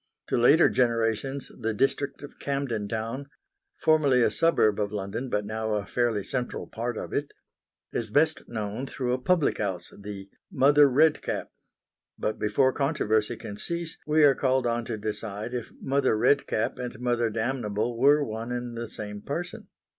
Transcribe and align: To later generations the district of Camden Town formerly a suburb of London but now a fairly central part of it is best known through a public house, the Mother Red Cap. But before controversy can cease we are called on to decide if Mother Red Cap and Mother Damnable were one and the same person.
To 0.29 0.35
later 0.39 0.67
generations 0.67 1.51
the 1.55 1.75
district 1.75 2.23
of 2.23 2.39
Camden 2.39 2.87
Town 2.87 3.29
formerly 3.79 4.23
a 4.23 4.31
suburb 4.31 4.79
of 4.79 4.91
London 4.91 5.29
but 5.29 5.45
now 5.45 5.73
a 5.75 5.85
fairly 5.85 6.23
central 6.23 6.65
part 6.65 6.97
of 6.97 7.13
it 7.13 7.31
is 7.93 8.09
best 8.09 8.49
known 8.49 8.87
through 8.87 9.13
a 9.13 9.19
public 9.21 9.59
house, 9.59 9.93
the 9.95 10.27
Mother 10.51 10.89
Red 10.89 11.21
Cap. 11.21 11.51
But 12.17 12.39
before 12.39 12.73
controversy 12.73 13.35
can 13.35 13.57
cease 13.57 13.99
we 14.07 14.23
are 14.23 14.33
called 14.33 14.65
on 14.65 14.85
to 14.85 14.97
decide 14.97 15.53
if 15.53 15.71
Mother 15.79 16.17
Red 16.17 16.47
Cap 16.47 16.79
and 16.79 16.99
Mother 16.99 17.29
Damnable 17.29 17.95
were 17.95 18.23
one 18.23 18.51
and 18.51 18.75
the 18.75 18.87
same 18.87 19.21
person. 19.21 19.67